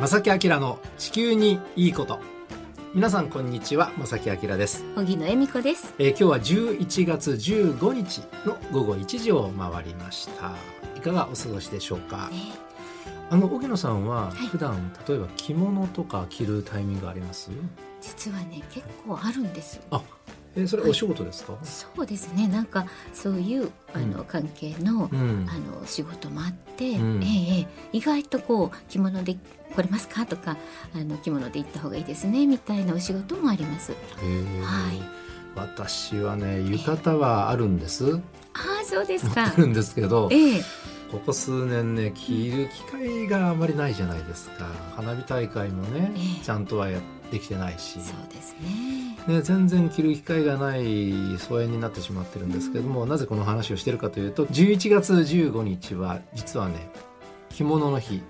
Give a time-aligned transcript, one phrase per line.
[0.00, 2.20] 正木明の地球にいいこと。
[2.94, 5.92] 皆さんこんにちは正木明です、荻野恵美子です。
[5.98, 6.38] えー、今日は
[6.78, 10.52] 11月15日の午後1時を回りました。
[10.96, 12.28] いかがお過ごしでしょうか？
[12.30, 12.52] ね。
[13.30, 14.46] あの荻野さんははい。
[14.46, 17.50] 普段、例えば着物とか着るタイミングあります？
[18.00, 19.80] 実はね結構あるんです。
[19.90, 20.00] あ
[20.58, 22.48] えーそれお仕事ですか、そうですね。
[22.48, 24.24] なんかそういうあの、うん。
[24.24, 25.46] 関係の、うん。
[25.48, 27.22] あの仕事もあって、うん。
[27.22, 27.66] ええええ。
[27.92, 30.26] 意外とこう着物で来れますか？
[30.26, 30.56] とか
[30.94, 33.92] あの着物で行った方がいいですねみたいなお仕事もあります。
[33.92, 33.98] はい。
[35.54, 38.04] 私はね浴衣はあるんです。
[38.04, 38.20] 持あ
[38.82, 39.46] あそうですか。
[39.46, 39.60] って。
[39.60, 40.62] るんですけどええ。
[41.10, 44.66] ここ数年ね着る機会があまりないじゃないですか。
[44.94, 46.44] 花火大会もね、ええ。
[46.44, 49.07] ちゃんとはやってきてないし、そうですね。
[49.28, 56.90] ね、全然着る機会がない疎遠になってしまってるんですけども、なぜこの話をしてるかというと11月15日は実はね
[57.50, 58.22] 着物の日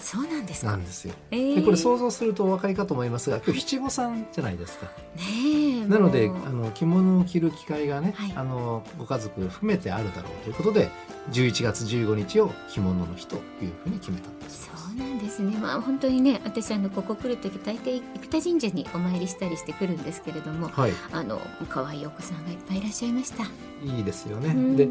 [0.00, 0.72] そうなんですか。
[0.72, 1.14] なんですよ。
[1.30, 4.86] ええでこれ想像するとお分かりかと思いますが今日七五三じゃないですか。
[4.86, 10.90] ねえなのであの着物を着る機会がね、はいあのご家族含めてあるだろうということで
[11.32, 14.70] 11月15日を着物の日というふうに決めたんです。
[14.88, 15.56] そうなんですね。
[15.58, 23.44] まあ本当にね、私あのここ来る時大抵生田神社にお参りしたりしてくるんですけれども、はい、あの可愛いお子さんがいっぱいいらっしゃいました。
[23.84, 24.48] いいですよね。
[24.48, 24.88] うんで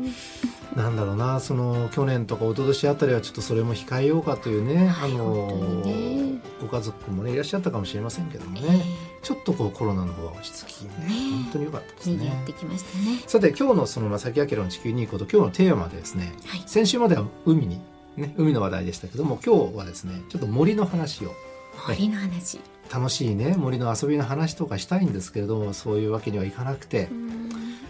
[0.76, 6.28] なんだろうなその去年とか一昨年あたりはちょっとそれも控えようかというね、はいあのね
[6.62, 8.86] ご家族もねいらっしゃったかもしれませんけどもえね、
[9.22, 11.06] ちょっとこうコロナの方が落ち着きねね
[11.44, 12.54] 本当に良かったですねって。
[12.54, 13.24] きましたね。
[13.28, 16.64] さて今日のその正木明の地球にいいこと今日のテーマでですねはい。
[16.66, 17.80] 先週までは海に
[18.16, 21.34] ね海の話題でしたけども今日はですねちょっと森の話を
[21.88, 22.60] 森の話。
[22.94, 27.38] 楽しいね森の遊びの話とかしたいんですけれどもそういうわけにはいかなくてうん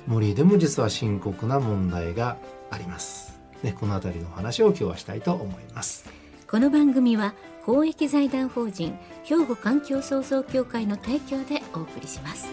[0.08, 2.38] 森でも実は深刻な問題が
[2.70, 3.40] あります。
[3.64, 6.10] ね、この辺りのお話を今日はしたいと思います。
[6.50, 7.34] この番組は
[7.66, 12.48] 公益財団法人兵庫環境創造協会の提供でお送りします。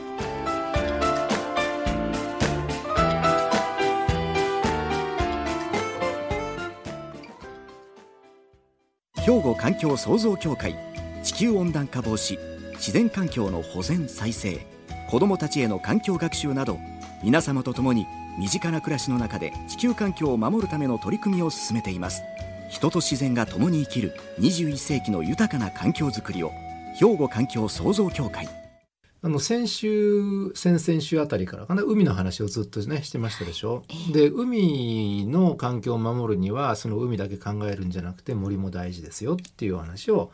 [9.25, 10.77] 兵庫環境創造協会
[11.23, 12.39] 地球温暖化防止
[12.75, 14.67] 自然環境の保全再生
[15.08, 16.79] 子どもたちへの環境学習など
[17.23, 18.07] 皆様と共に
[18.39, 22.22] 身近な暮らしの中で地球環境を守るための取り組みを進めています。
[22.70, 26.50] 人と自然が共に生きる21世紀の豊かな環境づくりを
[26.98, 28.48] 兵庫環境創造協会。
[29.22, 33.84] あの先週先々週あたりからかな海の話をずっとねしてましたでしょ？
[33.89, 34.12] ええ。
[34.12, 40.30] で海の環境を守るにはその海だけ考えるんじゃなくて森も大事ですよっていうお話を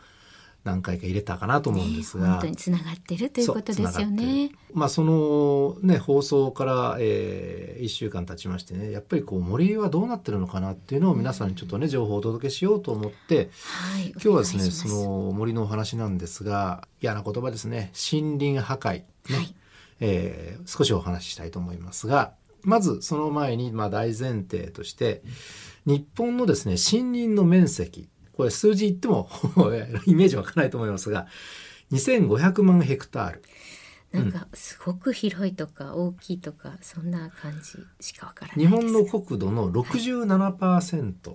[0.62, 4.48] 何回か入れたかなと思うんですが、ね本当につながってるということですよね。
[4.48, 4.56] る。
[4.74, 14.10] まあそのね放送から、え1週間経ちましてねやっぱりこう森はどうなってるのかなっていうのを皆さんにちょっとね情報をお届けしようと思ってはい。
[14.10, 17.92] 今日はですねその森のお話なんですが嫌な言葉ですね。
[18.12, 19.54] 森林破壊ね、はい。
[20.00, 22.32] えー少しお話ししたいと思いますが
[22.62, 25.22] まずその前にまあ大前提として
[25.86, 28.08] 日本のですね森林の面積
[28.40, 29.28] これ数字言っても
[30.06, 31.26] イメージわかないと思いますが
[31.92, 33.42] 2500万ヘクタール
[34.12, 38.66] なんかすごく広いとか大きいとかそんな感じしかわからない日。
[38.66, 41.34] 本の国土の67%、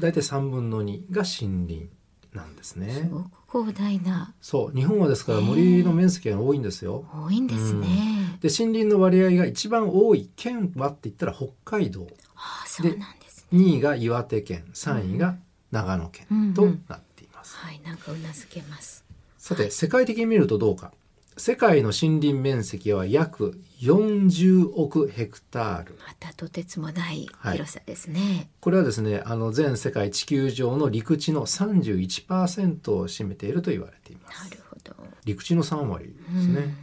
[0.00, 1.88] 大体3分の2が森林
[2.32, 3.08] なんですすね。
[3.10, 7.04] ごく広大なそう日本はですから森の面積が多いんですよ。
[7.12, 8.38] 多いんですね。
[8.40, 13.58] で森林の割合が一番多い県はって言ったら北海道ああそうなんですね。
[13.60, 15.36] 2位が岩手県3位が
[15.70, 17.56] 長野県となっています。
[17.56, 19.04] はいなんかうなずけます。
[19.36, 20.92] さて世界的に見るとどうか。
[21.36, 25.94] 世界の森林面積は約40億ヘクタール。
[26.04, 27.52] またとてつもないはい。
[27.52, 28.50] 広さですね。
[28.60, 34.44] これはですねあの全世界地球上の陸地の31%を占めていると言われています。
[34.44, 34.96] なるほど。
[35.24, 36.76] 陸地の3割ですね、うん。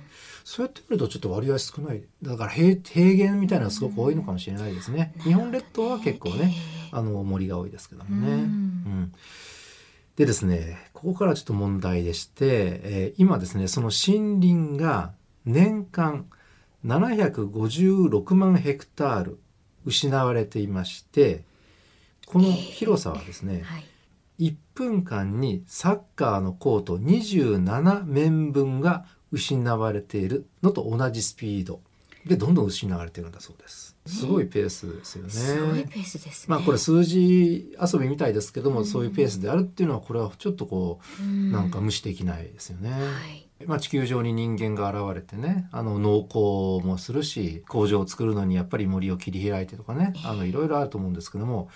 [0.45, 2.03] そうやって見るとちょっと割合少ない。
[2.21, 6.53] だから平平原みたいなのがすごく多いのかもしれないですね、日本列島は結構ね、
[6.91, 8.64] あの森が多いですけどもね、うんうん
[10.15, 12.45] でですねここからちょっと問題でして、
[12.83, 15.13] えー今ですねその森林が
[15.45, 16.25] 年間
[16.85, 19.39] 756万ヘクタール
[19.85, 21.43] 失われていまして
[22.25, 23.85] この広さはですね、はい。
[24.39, 31.81] 1分間にサッカーのコート27面分が失われているのと同じスピード
[32.25, 33.95] でどんどん失われているんだそうです。
[34.05, 35.29] すごいペースですよね。
[35.29, 36.55] すごいペースですね。
[36.55, 42.91] まあこれ数字遊びみたいですけども、そういうペースであるっていうのはこれはちょっとこう、うんなんか無視できないですよね。
[42.91, 43.45] はい。
[43.65, 51.69] まあ、地球上に人間が現れてねあの農耕もするし工場を作るのにやっぱり森を切り開いてとかねあのいろいろあると思うんですけども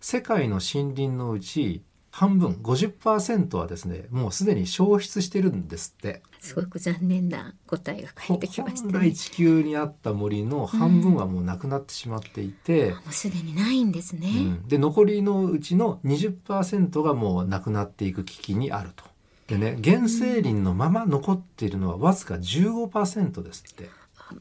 [0.00, 6.22] 世界の森林のうち半分50%はですねもうすでに消失してるんですって。
[6.40, 8.92] すごく残念な答えが返ってきましたね。
[8.92, 14.68] 本来地球にあった森の半分はもうなくなってしまっていて、もうすでにないんですね、うん。
[14.68, 19.04] で残りのうちの20%がもうなくなっていく危機にあると。
[19.48, 23.90] でね原生林のまま残っているのはわずか15%ですって。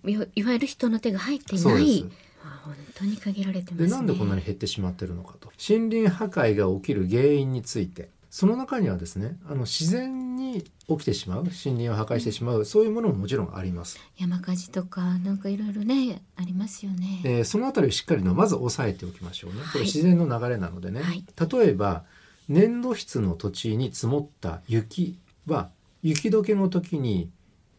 [0.05, 1.83] いわいわゆる人の手が入っていそうです。
[1.83, 2.05] ない
[2.43, 3.89] あ本当に限られてますね。
[3.89, 5.51] でなんでこんなに減ってしまってるのかと。
[5.57, 8.09] 森林破壊が起きる原因について。
[8.31, 13.99] その中にはですねあの自然に起きてしまう森林を破壊してしまう、そういうものももちろんあります。
[14.17, 19.61] 山火事とかなんかいろいろねありますよね、でそのあたりをしっかりのまず押さえておきましょうね。
[19.61, 21.01] これはい自然の流れなのでね。
[21.01, 21.25] はい。
[21.51, 22.03] 例えば
[22.47, 25.71] 粘土質の土地に積もった雪は
[26.03, 27.31] 雪解けの時に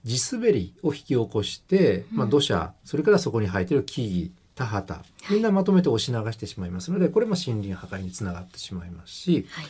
[0.05, 5.01] 地滑りを引き起こして、まあ、土砂それからそこに生えてる木々田畑。
[5.31, 9.65] みんなまとめて押し流してしまいますのでこれも森林破壊につながってしまいますし、はい。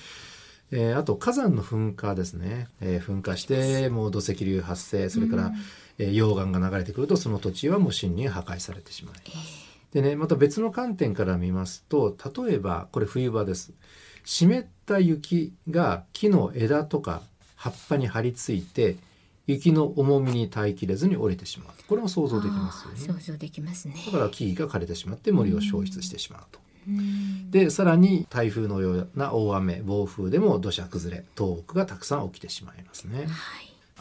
[0.73, 5.55] えーあと火山の噴火ですね、えー噴火してもう土石流発生それから、うん。
[5.99, 9.71] えー溶岩が流れてくるとその土地はもう森林破壊されてしまいます。
[9.93, 13.73] でねまた別の観点から見ますと例えばこれ冬場です。
[14.25, 17.23] 湿った雪が木の枝とか
[17.55, 18.97] 葉っぱに張り付いて
[19.51, 26.59] 雪の重みに耐えきれずに折れてしまうこれも想像できますよね想像できますねだから木々が枯れてしまって森を消失してしまうと。
[26.89, 33.19] うんでさらに台風のような大雨暴風でも土砂崩れ倒木がたくさん起きてしまいますね。
[33.19, 33.29] はい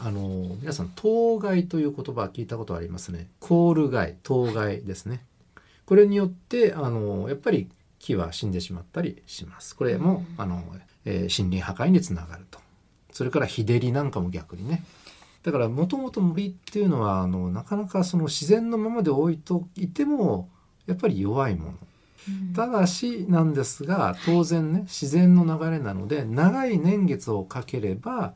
[0.02, 3.28] あの皆さん当該という言葉聞いたことありますね。
[3.38, 5.22] コール害当該ですね。
[5.84, 7.68] これによってあのやっぱり
[7.98, 9.76] 木は死んでしまったりします。
[9.76, 10.64] これも、あの、
[11.04, 12.58] えー森林破壊につながると。
[13.12, 14.84] それから日照りなんかも逆にね。
[15.42, 20.48] だからもともと森っていうのはあのなかなかその自然のままで置いといても
[20.86, 21.70] やっぱり弱いもの。
[21.70, 21.76] うん
[22.54, 28.34] ただしなんですが当然ね自然の流れなので長い年月をかければ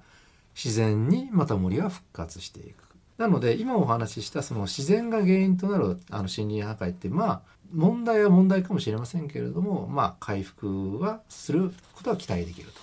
[0.55, 2.85] 自然にまた森は復活していく。
[3.19, 7.41] なので今お話ししたその自然が原因となるあの森林破壊ってまあ
[7.75, 12.81] 問題は問題かもしれませんけれどもまあ回復はすることは期待できると。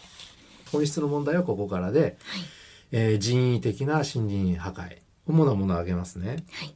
[0.71, 2.15] 本質の問題はここからで、はい
[2.91, 4.97] えー人為的な森林破壊。
[5.27, 6.43] 主なものを挙げますね。
[6.51, 6.75] はい。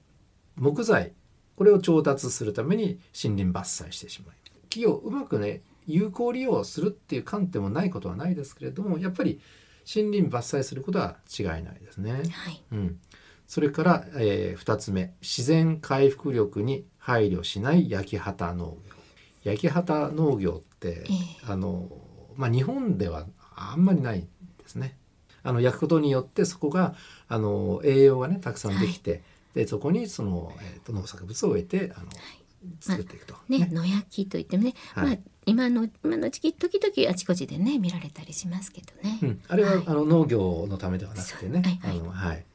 [0.56, 1.14] 木材。
[1.56, 4.36] これを調達するために森林伐採してしまい。
[4.70, 9.40] 木をうまくね有効利用するっていう観点もないことはないですけれどもやっぱり
[9.94, 12.12] 森林伐採することは違いないですね。
[12.32, 12.64] はい。
[12.72, 13.00] うん、
[13.48, 15.14] それから、え2つ目。
[15.22, 18.94] 自然回復力に配慮しない焼き畑農業。
[19.44, 21.14] 焼き畑農業って、え
[21.44, 21.52] え。
[21.52, 21.88] あの
[22.36, 24.28] まあ、日本ではあんまりないで
[24.66, 24.98] すね。
[25.46, 26.96] あの焼くことによってそこが
[27.30, 29.22] あの栄養がねたくさんできて、
[29.54, 32.10] でそこにその、えー、と農作物を植えてあの、
[32.82, 33.36] 作っていくと。
[33.48, 35.06] ね野焼きといってもね、はい。
[35.06, 39.84] まあ今の今の時期時々あちこちでね見られたりしますけどね、うん、あれは、はい。
[39.86, 42.00] あの農業のためではなくてね、はいはい。
[42.00, 42.46] あのはい、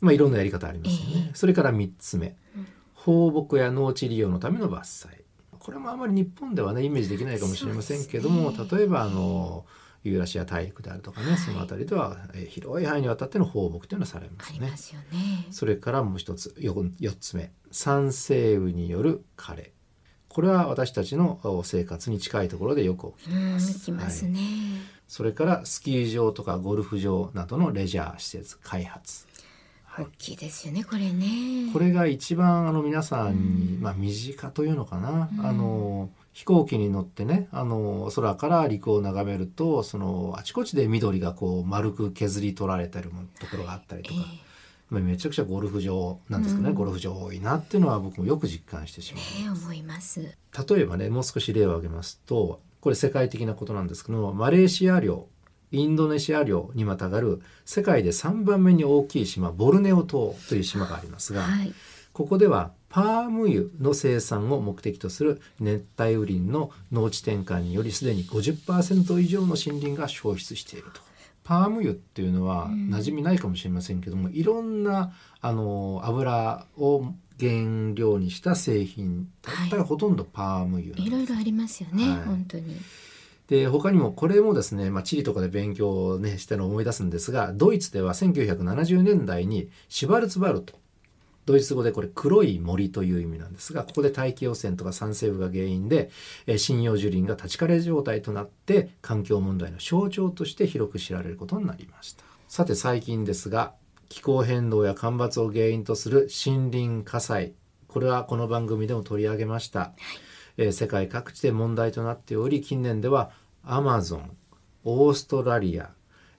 [0.00, 1.24] まあいろんなやり方ありますよね。
[1.28, 1.34] ええ。
[1.34, 2.36] それから三つ目。
[2.56, 5.22] うん、放牧や農地利用のための伐採。
[5.58, 8.58] これもあまり日本ではねイメージできないかもしれませんけども、ね。
[8.70, 9.64] 例えばあの
[10.04, 11.38] ユーラシア大陸であるとかね、はい。
[11.38, 14.58] その辺りでは、えー広い範囲にわたっての放牧というのはされますね。
[14.60, 14.76] ありま。
[14.76, 15.46] すよね。
[15.50, 17.52] それからもう一つよ四つ目。
[17.70, 19.72] 酸性雨による枯れ。
[20.28, 23.90] これは私たちのお生活に近いところでよく起きていうんます。
[23.90, 24.40] ますね、
[25.08, 29.26] それからスキー場とかゴルフ場などのレジャー施設開発。
[29.84, 30.04] はい。
[30.04, 31.72] 大きいですよねこれね。
[31.72, 35.46] これが一番あの皆さんに、まあ、身近というのかな、うん。
[35.46, 44.20] あの飛行機に乗ってねあの空から陸を眺めるとそのあちこちで緑がこう丸く削り取られてるもところがあったりとか、
[44.90, 46.76] まあめちゃくちゃゴルフ場なんですけどね、うん。
[46.76, 49.22] ゴルフ場多いなっていうのは僕もよく実感してしまう。
[49.42, 50.20] ええ思います。
[50.20, 55.26] 例えばねもう少し例を挙げますとこれ世界的なことなんですけどもマレーシア領
[55.70, 61.74] インドネシア領にまたがる世界で3番目に大きい島ボルネオ島という島がありますが、はい
[62.18, 71.00] ここではパーム油の生産を目的とする熱帯雨林の農地転換によりすでに50%以上の森林が消失していると。
[71.44, 72.92] パーム油っていうのはうん。
[72.92, 77.04] 馴染みないかもしれませんけども、いろんなあの油を
[77.38, 81.06] 原料にした製品大体ほとんどパーム油なんです。
[81.06, 82.20] いろいろありますよね、はい。
[82.24, 82.74] 本当に。
[83.46, 90.74] で他にもこれもですね、まあ、地理とかで勉強を、ね、してのを思い出すんですがドイツでは1970年代にシュバルツバルト
[91.48, 96.10] ドイツ語でこれ黒い森という意味なんですがここで大気汚染とか酸性雨が原因で
[96.46, 102.24] えー針葉樹林が立ち枯れ状態となって環境問題の象徴として広く知られることになりました。
[102.48, 103.72] さて最近ですが
[104.10, 107.54] 気候変動や干ばつを原因とする森林火災
[107.86, 109.92] これはこの番組でも取り上げました、
[110.58, 113.30] えー世界各地で問題となっており近年では
[113.64, 114.36] アマゾン
[114.84, 115.90] オーストラリア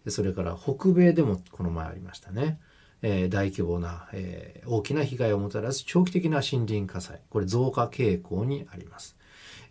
[0.07, 2.59] それから北米でもこの前ありましたね、
[3.01, 9.15] えー大規模な、えー大きな被害をもたらす長期的な森林火災これ増加傾向にあります。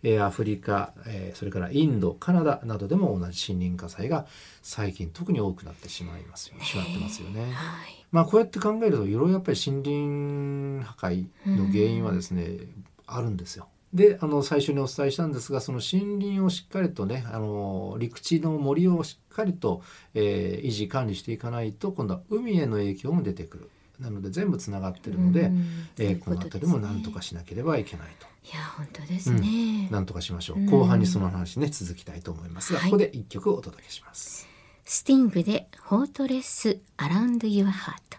[0.03, 4.25] えーアフリカ、えーそれからインドカナダなどでも同じ森林火災が
[4.61, 7.51] 最近特に多くなってしまいますよしまってますよね。
[7.53, 8.05] はい。
[8.11, 12.57] まあこうやって考えるといろいろやっぱり森林破壊の原因はですね、
[13.05, 13.67] あるんですよ。
[13.93, 19.81] であの最初にお伝えしたんですがその森林をしっかりとねあの陸地の森をしっかりと、
[20.13, 23.69] えー維持管理していかないと今度は海への影響も出てくる。
[23.99, 25.65] なので全部つながってるので、うん
[25.97, 28.27] えーこの辺りも何とかしなければいけないと。
[28.47, 29.89] いや本当ですね。
[29.91, 30.59] 何とかしましょう。
[30.59, 34.47] うん後半にその話ね続きたいと思いますが、はいここで一曲お届けします。
[34.85, 38.18] スティングでホートレスアラウンドユアハート。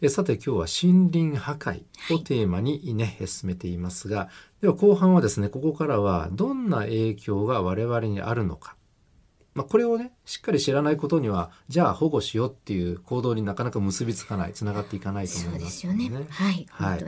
[0.00, 0.06] はい。
[0.06, 1.82] えさて今日は森林破壊
[2.14, 4.28] をテーマにね、進めていますが、
[4.60, 8.76] では後半はですね、ここからはどんな影響が我々にあるのか。
[9.54, 16.10] まあ、これをね、しっかり知らないことには、じゃあ保護しようっていう行動になかなか結びつかない、つながっていかないと思いますですよね。
[16.70, 17.00] はい。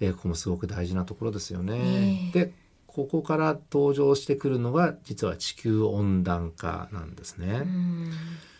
[0.00, 1.78] えーここもすごく大事なところですよね。
[1.78, 2.52] ねえで、
[2.86, 7.66] ここから登場してくるのが、実は地球温暖化なんですね。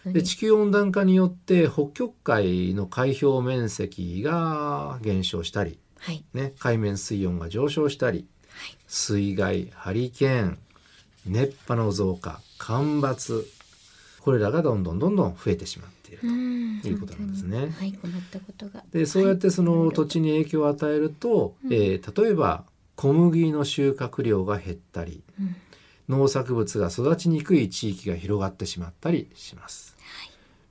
[0.06, 0.12] うん。
[0.12, 6.24] で地球温暖化によって北極海の海表面積が減少したり、はい。
[6.34, 8.76] ね、海面水温が上昇したりはい。
[8.88, 10.58] 水害ハリケーン
[11.26, 13.46] 熱波の増加干ばつ
[14.20, 16.26] これらがどんどんどんどん増えてしまっていると。
[16.28, 18.82] うんいうことなんですねはい、困ったことが。
[18.92, 25.56] でそうやってそのはい土地に影響を与えると、うんえー例えば小麦の収穫量が減ったりうん
[26.08, 29.91] 農作物が育ちにくい地域が広がってしまったりします。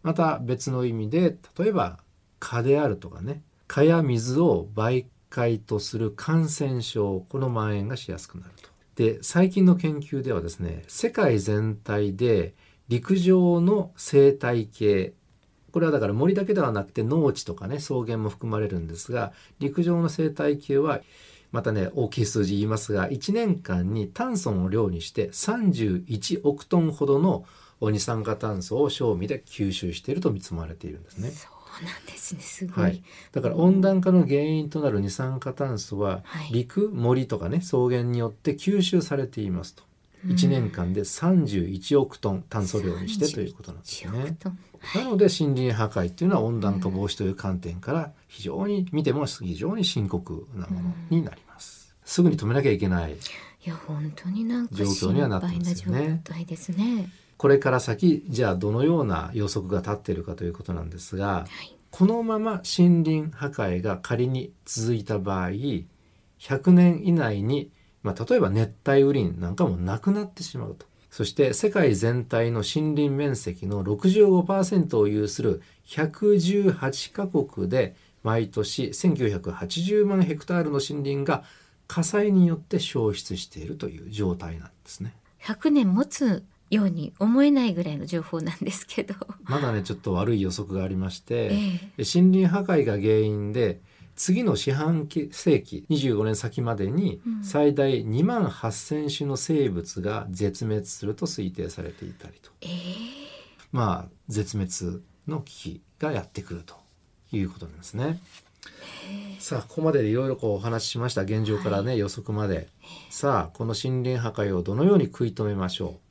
[0.03, 1.99] また別の意味で例えば
[2.39, 8.69] 蚊であるとかね蚊や水を媒介とする感染症この蔓延がしやすくなると。
[8.95, 12.53] で最近の研究ではですね世界全体で
[12.89, 15.13] 陸上の生態系
[15.71, 20.99] これはだから森だけではなくて農地とかね草原も含まれるんですが陸上の生態系は
[21.51, 27.45] またね大きい数字言いますが1年間に炭素を量にして31億トンほどの
[27.89, 31.31] 二酸化炭素を正味で吸収していると見積まれているんですね。
[31.31, 31.47] そ
[31.81, 32.41] うなんですね。
[32.41, 32.83] すごい。
[32.83, 39.83] はい、だから温暖化の原因となる二酸化炭素ははい陸森とかね草原によって吸収されていますと
[40.25, 44.37] うん1年間で31億トン炭素量にしてということなんです1億ね。
[44.95, 51.95] なので森林破壊っていうのは温暖化防止という観点から非常に見ても非常に深刻なものになります。
[52.03, 53.15] すぐに止めなきゃいけないい
[53.69, 55.93] や本当になんか状況にはなってますよ
[56.45, 57.09] ですね。
[57.41, 61.75] これから先じゃあどのような予測が立っているかということなんですがはい。
[61.89, 67.71] このまま森林破壊が仮に続いた場合100年以内に、
[68.03, 81.43] まあ、例えば熱帯雨林なんかもなくなってしまうとそして世界全体の森林面積の65%を有する118カ国で毎年1980万ヘクタールの森林が
[81.87, 85.15] 火災によって消失しているという状態なんですね。
[85.41, 89.13] 100年持つように思えないぐらいの情報なんですけど。
[89.43, 91.51] まだねちょっと悪い予測がありまして、
[91.97, 93.81] え森林破壊が原因で
[94.15, 97.43] 次の四半世紀25年先までにうん。
[97.43, 102.51] 最大2万8,000種の生物が絶滅すると推定されていたりと。
[102.61, 102.69] ええ。
[103.71, 106.75] まあ絶滅の危機がやってくると
[107.31, 108.19] いうことなんですね。
[109.39, 111.21] さあここまでいろいろこうお話ししました。
[111.23, 112.67] 現状からね、予測まで。
[113.09, 116.10] さあこの森林破壊をどのように食い止めましょう？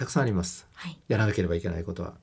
[0.00, 0.66] たくさんあります。
[0.72, 0.98] はい。
[1.08, 2.14] やらなければいけないことは。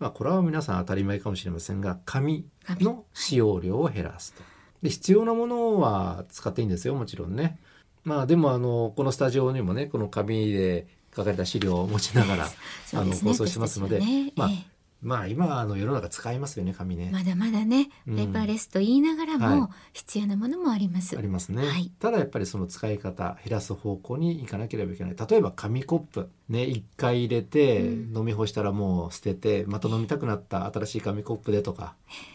[0.00, 2.44] まあ、これは皆さん当たり前かもしれませんが、紙
[2.80, 4.42] の使用量を減らすと。
[4.82, 7.60] で、必要なものは使っていいんですよ、もちろんね。
[8.02, 12.48] まあ、でも、あの、このスタジオにもね、この紙で書かれた資料を持ちながら、
[12.94, 14.00] あの放送してますので
[14.34, 17.10] まあええまあ、今、あの、世の中使いますよね、紙ね。
[17.12, 18.16] まだまだね、うん。
[18.16, 19.60] ペーパーレスと言いながらはい。
[19.60, 21.16] も必要なものもあります。
[21.16, 21.92] ありますね、はい。
[21.98, 25.16] ただやっぱりその使い方減らす方向に行かなければいけない。
[25.16, 28.16] 例えば紙コップね一回入れてうん。
[28.16, 31.94] 飲み干したらもう捨ててまた飲みたくなった新しい紙コップでとか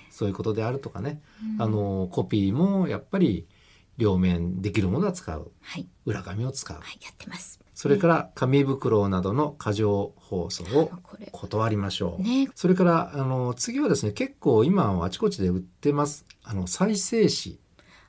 [0.10, 1.22] そういうことであるとかね、
[1.56, 1.62] うん。
[1.62, 3.48] あのコピーもやっぱり
[3.98, 5.52] 両面できるものは使う。
[5.62, 5.88] はい。
[6.06, 6.78] 裏紙を使う。
[6.78, 7.61] はいやってます。
[7.82, 10.92] それから紙袋などの過剰包装を
[11.32, 12.22] 断りましょう。
[12.22, 17.58] ねそれからあの次はですね結構今はあちこちで売ってますあの再生紙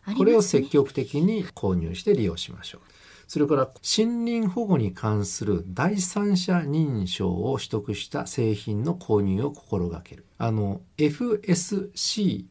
[0.08, 2.80] ねこれを積極的に購入して利用しましょう。
[3.26, 10.26] それから森林保護に関する第三者認証を取得した製品の購入を心がける。
[10.36, 12.44] あの FSC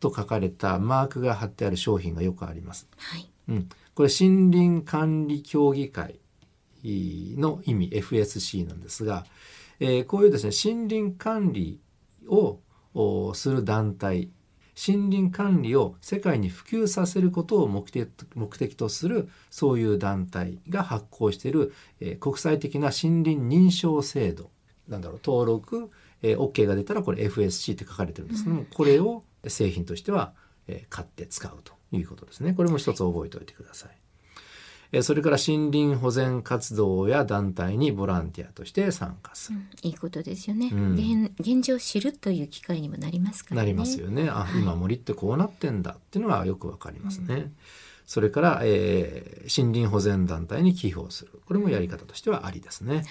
[0.00, 2.88] と書かれたマークが貼ってある商品がよくあります。
[2.96, 6.18] はいうん、これ森林管理協議会
[7.38, 9.24] の意味 FSC なんですが、
[9.80, 11.80] えーこういうですね森林管理
[12.28, 12.60] を
[12.94, 14.30] おする団体
[14.76, 24.50] 森林管理を世界に普及させることを目的目的とするそういう団体が発行している、えー国際的な森林認証制度
[24.88, 25.90] なんだろう登録、
[26.22, 30.32] えー OK が出たらこれ FSC って書かれてるんですけども、これを製品としては、
[30.66, 32.52] えー買って使うということですね。
[32.52, 34.03] これも一つ覚えておいてください。
[34.92, 39.58] えーそれから森林保全活動や団体にボランティアとして参加する。
[39.82, 44.28] いいことですよね、うん現現状を知るという機会にもなりますからねなりますよね。
[44.30, 47.52] あ、はい今森ってこうなってんだっていうのがよくわかりますね。
[48.06, 51.40] それから、えー森林保全団体に寄付をする。
[51.46, 52.96] これもやり方としてはありですね。
[52.96, 53.04] はい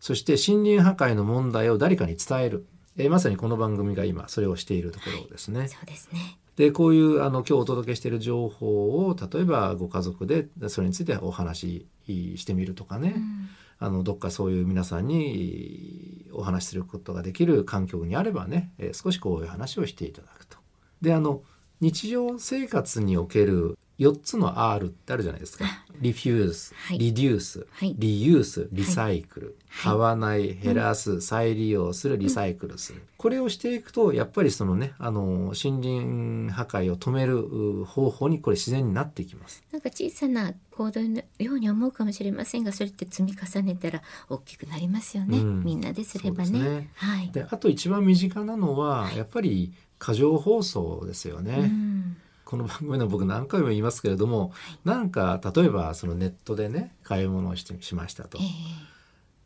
[0.00, 2.66] そして森林破壊の問題を誰かに伝える。
[2.96, 5.68] えーまさにこの番組が今それをしているところですね。
[5.68, 13.48] そうですねでこういうあの今日お届けしている情報を例えばご家族でそれについてお話ししてみるとかね、うん
[13.80, 20.58] あのどっかそういう皆さんにお話しすることができる環境にあればね、えー少しこういう話をしていただくと。
[21.00, 21.42] であの
[21.80, 25.64] 日常生活における4つの R ってあるじゃないですか。
[26.00, 26.98] リフューズ、はい。
[26.98, 27.94] リデュース、はい。
[27.98, 29.92] リユース、リサイクル、はい。
[29.94, 33.02] 買わない、減らす、再利用する、リサイクルする。
[33.16, 39.64] これをしていくと、やっぱりそのね、あの、森林破壊を止めるう方法にこれ自然になっていきます。
[39.72, 45.64] なんか小さな行動のように思うかもしれませんがそれって積み重ねたら大きくなりますよね、うん。
[45.64, 46.60] みんなですればね。
[46.60, 46.90] ね。
[46.94, 47.32] はい。
[47.32, 51.56] で、あと一番身近なのは、やっぱり過剰放送ですよね。
[51.58, 52.16] うん
[52.48, 58.38] この番組の僕何回も言いますけれども、なんか例えばそのネットでね買い物をしてしましたと。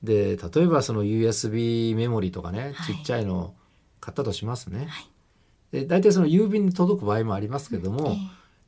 [0.05, 0.37] え。
[0.37, 2.95] で例えばその USB メモリとかね、はい。
[2.95, 3.55] ちっちゃいのを
[3.99, 4.87] 買ったとしますね。
[4.89, 5.81] はい。
[5.81, 8.17] で大体その郵便に届く場合もありますけども、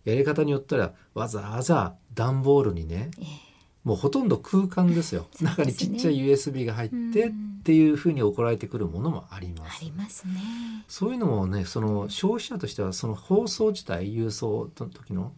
[0.05, 0.11] え。
[0.11, 3.44] やり方によったらわざわざ段ボールにねええ
[3.85, 5.27] もうほとんど空間ですよ。
[5.41, 5.47] ね。
[5.51, 9.85] 中にちっちゃい USB が入ってうんっていうふうに送られてくるものもありまあす。
[9.85, 10.35] りますね。
[10.89, 15.33] そういうのもねその消費者としてはその放送自体郵送の時の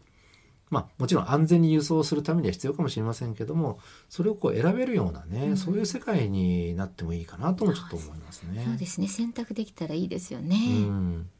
[0.70, 3.78] まあもちろん安全に輸送するためには必要かもしれませんけども
[4.08, 5.56] それをこう選べるようなね、うん。
[5.56, 8.64] そういう世界になってもいいかなともちょっと思いますね。
[8.66, 9.06] そうですね。
[9.06, 11.30] 選択できたらいいですよね、うん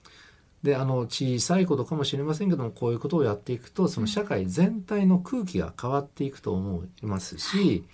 [0.62, 7.84] であの小さいことかもしれませんけどもこういうことをやっていくとその社会全体の空気が変わっていくと思いますし、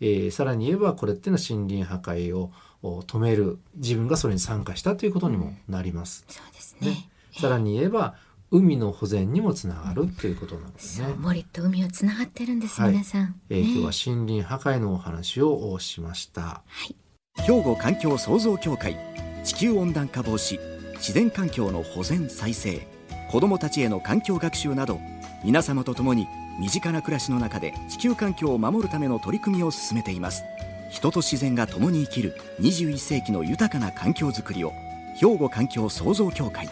[0.00, 2.50] えーさらに言えばこれっていうのは森林破壊を
[2.82, 6.24] お止める自分がそれに参加したということにもなります。
[6.28, 6.88] そうですね。
[6.88, 7.08] ね。
[7.32, 8.16] さらに言えば
[8.50, 11.08] 海の保全にもつながるということなんですね。
[11.08, 11.16] そう。
[11.16, 12.92] 森と海はつながってるんです、はい。
[12.92, 16.42] 皆さん、えー今日ねは森林破壊のお話をおしました。
[16.42, 16.96] はい。
[17.42, 18.96] 兵庫環境創造協会
[19.44, 22.86] 地球温暖化防止自然環境の保全再生
[23.30, 25.00] 子どもたちへの環境学習など
[25.44, 26.26] 皆様と共に
[26.58, 30.42] 身近な暮らしの中で地球環境を守るための取り組みを進めています。
[30.90, 34.72] 人と自然が共に生きる21世紀の豊かな環境づくりを
[35.16, 36.68] 兵庫環境創造協会。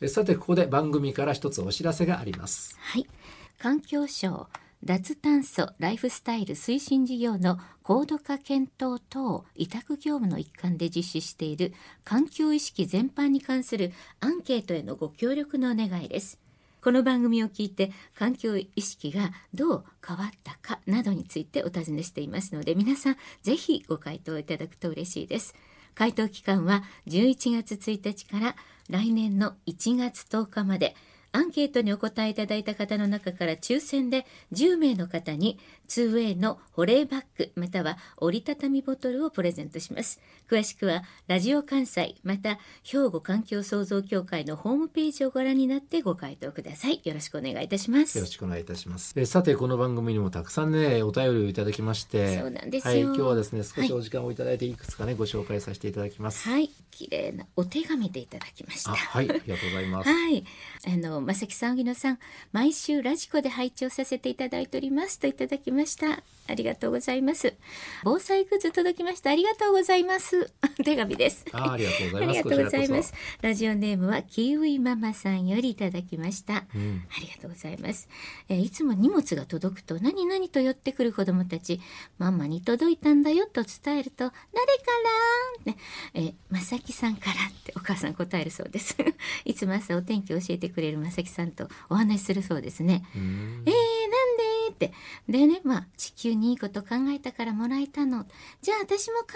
[0.00, 2.76] えさてここで番組から一つお知らせがあります。
[2.80, 3.06] はい。
[3.58, 4.48] 環境省
[4.86, 16.38] 脱炭素ライフスタイル推進事業の高度化検討等委託業務の一環で実施している環境意識全般に関するアンケートへのご協力のお願いです。
[16.80, 25.56] この番組を聞いて環境意識がどう変わったかなどについてお尋ねしていますので皆さんぜひご回答いただくと嬉しいです。
[25.96, 28.54] 回答期間は11月1日から
[28.88, 30.94] 来年の1月10日まで。
[31.36, 40.18] アンケートにお答えいただいた方の中から抽選で10名の方に 2way の保冷バッグまたは折りたたみボトルをプレゼントします。
[40.50, 47.02] 詳しくはラジオ関西また兵庫環境創造協会のホームページをご覧になってご回答ください。
[47.04, 48.16] よろしくお願いいたします。
[48.16, 49.12] よろしくお願いいたします。
[49.16, 56.48] えさてこの番組にもたくさんねお便りをいただきまして、そうなんですよはい今日はですね少はいしお時間をいただいていくつかね、ご紹介させていただきます。
[56.48, 58.92] はい、綺麗なお手紙でいただきました。
[58.92, 60.08] あはいありがとうございます。
[60.08, 60.44] はい、
[60.86, 62.18] あの正木さん、荻野さん、
[62.52, 66.22] 毎週ラジコで拝聴させていただいておりますといただきました。
[66.48, 67.54] ありがとうございます。
[68.04, 69.30] 防災グッズ届きました。
[69.30, 70.52] ありがとうございます。
[70.84, 71.44] 手紙です。
[71.50, 72.38] あありがとうございます。
[72.38, 73.14] ありがとうございます。
[73.42, 76.64] ラジオネームはキウイママさんよりいただきました。
[76.72, 78.08] そうんありがとうございます、
[78.48, 81.80] えーいつも荷物が届くと何々と寄ってくる子供たち
[82.18, 84.32] ママに届いたんだよと伝えると誰か
[85.66, 85.72] ら？
[85.72, 85.76] ね、
[86.14, 88.96] えー、まさきさんからってお母さん答えるそうです
[89.44, 93.04] いつも朝お天気教えてくれるまさきさんとお話しするそうですね。
[93.14, 93.62] うん。
[93.64, 93.72] えー、なんで
[94.72, 94.92] って。
[95.28, 98.26] でねまあ地球にいいこと考えたからもらえたの。
[98.60, 99.26] じゃあ私も考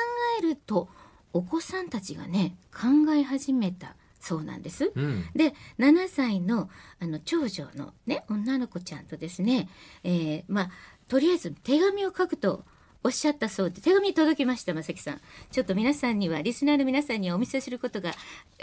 [0.41, 0.89] えると
[1.33, 4.91] お子さんたちがね考え始めたそうなんです。
[4.93, 5.25] うん。
[5.37, 9.69] で7歳のあの長女のね女の子ちゃんとですね、
[10.03, 10.71] えーまあ
[11.07, 12.65] とりあえず手紙を書くと
[13.03, 15.21] おっしゃったそうで手紙届きました正木さん。
[15.51, 18.13] ちょっと皆さんにはリスナーの皆さんにはお見せすることが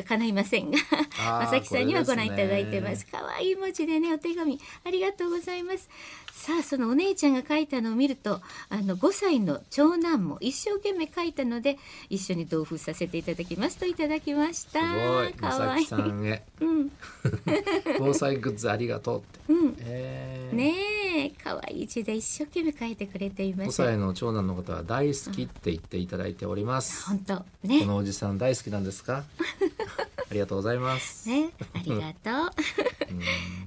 [0.08, 0.78] 叶いませんが
[1.50, 3.08] 正木さんにはご覧いただいてます。
[3.12, 4.60] 可愛い文字でねお手紙。
[4.86, 5.90] ありがとうございます。
[6.32, 11.80] さあそのお姉ちゃんが書いたのを見るとあの5歳の長男も一生懸命書いたので
[12.12, 14.82] 一緒に同封させていただきますといただきました。
[14.82, 15.34] すごい。
[15.34, 15.88] 可愛い。
[15.90, 16.44] まさきさんへ。
[16.62, 16.92] うん。
[17.98, 19.76] 防災グッズありがとうって、うん。
[19.80, 20.56] えー。
[20.56, 27.38] ねえ可愛い字で一生懸命書いてくれていま5した歳の長男の方は大好きって言っていただいております、本当。
[27.38, 29.24] こねのおじさん大好きなんですか？
[30.30, 31.50] ありがとうございます、ね。
[31.74, 32.34] ありがとう。
[32.34, 32.97] うん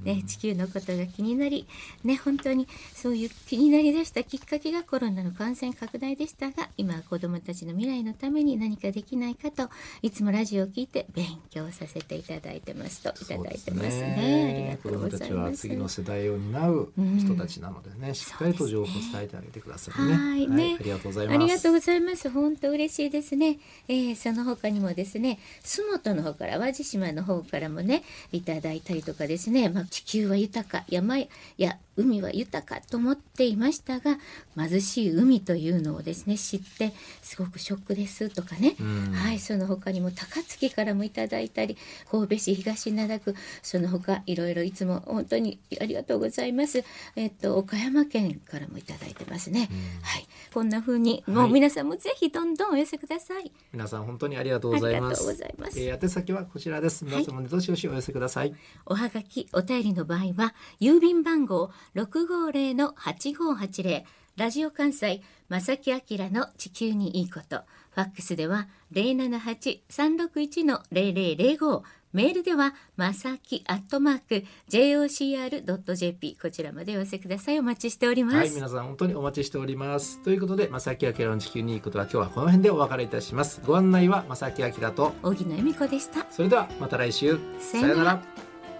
[0.05, 1.67] ね、地球のことが気になり、
[2.05, 9.69] ね、本当にそういう気になりだしたきっかけがコロナの感染拡大でしたが今は子どもたちの未来のために何かできないかと
[10.03, 14.79] いつもラジオを聞いて勉強させていただいてますといただいてますね。
[14.83, 15.51] ありがとうございます。
[15.51, 20.15] は次の世代を担う人たちなのでね、しっかりと情報を伝えてあげてくださいね。
[20.15, 21.37] はいねありがとうございます。
[21.37, 22.31] ありがとうございます。
[22.31, 23.59] 本当嬉しいですね。
[23.89, 31.17] えーその他にもですね、洲本の方から淡路島の方からもね、いただいたりとかですね、まあ、地球は豊か、山
[31.57, 34.19] や海は豊かと思っていましたが、
[34.57, 38.77] 貧しい海というのをですね、知って、すごくショックですとかね。
[38.81, 41.77] うんはい、その他にも高槻からもいただいたり、
[42.11, 46.85] 神戸市東灘区、その他いろいろいつも本当にありがとうございます。
[47.17, 49.69] えっと、岡山県からもいただいてますね。
[50.03, 53.53] はい、こんな風に、もうはい皆さんもぜひどんどんお寄せください。
[53.73, 55.29] 皆さん本当にありがとうございます。
[55.29, 55.33] あ
[55.77, 57.05] えー宛先はこちらです。
[57.05, 58.55] 皆様ねどしどしお寄せください。
[58.87, 64.05] おはがき、お便りの場合は、郵便番号650-8580、
[64.37, 67.65] ラジオ関西、正木明の地球にいいこと。
[67.91, 71.83] ファックスでは、078-361-0005。
[72.13, 76.39] メールでは、まさきアットマーク、jocr.jp。
[76.41, 77.61] こちらまでお寄せください。
[77.61, 78.37] お待ちしております。
[78.37, 80.21] はい、皆さん本当にお待ちしております。
[80.23, 83.61] ということで、正木明の地球にいいことは今日はこの辺でお別れいたします。
[83.65, 86.27] ご案内は正木明と、荻野恵美子でした。
[86.31, 87.39] それではまた来週。
[87.61, 88.23] さよなら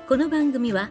[0.09, 0.91] この番組は